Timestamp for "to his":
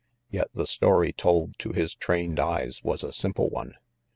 1.59-1.93